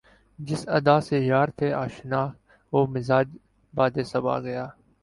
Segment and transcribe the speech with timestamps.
[0.39, 2.21] جس ادا سے یار تھے آشنا
[2.73, 3.27] وہ مزاج
[3.73, 4.65] باد صبا گیا